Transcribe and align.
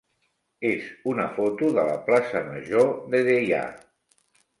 és 0.69 0.85
una 1.11 1.25
foto 1.35 1.69
de 1.75 1.83
la 1.89 1.97
plaça 2.07 2.41
major 2.47 2.89
de 3.13 3.21
Deià. 3.29 3.61